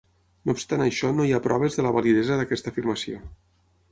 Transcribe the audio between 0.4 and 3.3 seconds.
No obstant això no hi ha proves de la validesa d'aquesta afirmació.